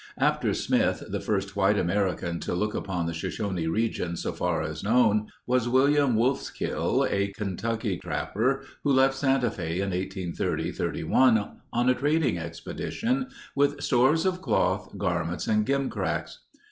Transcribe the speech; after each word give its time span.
After 0.17 0.51
Smith 0.55 1.03
the 1.09 1.19
first 1.19 1.55
white 1.55 1.77
American 1.77 2.39
to 2.39 2.55
look 2.55 2.73
upon 2.73 3.05
the 3.05 3.13
Shoshone 3.13 3.67
region 3.67 4.17
so 4.17 4.33
far 4.33 4.63
as 4.63 4.83
known, 4.83 5.27
was 5.45 5.69
William 5.69 6.15
Wolfskill, 6.15 7.07
a 7.07 7.27
Kentucky 7.33 7.99
trapper 7.99 8.63
who 8.83 8.91
left 8.93 9.13
Santa 9.13 9.51
Fe 9.51 9.75
in 9.75 9.91
1830 9.91 10.71
31 10.71 11.55
on 11.71 11.87
a 11.89 11.93
trading 11.93 12.39
expedition 12.39 13.27
with 13.55 13.79
stores 13.79 14.25
of 14.25 14.41
cloth, 14.41 14.97
garments, 14.97 15.45
and 15.45 15.67
gimcracks. 15.67 16.39